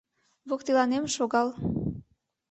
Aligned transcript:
Воктеланем 0.49 1.05
шогал. 1.15 1.47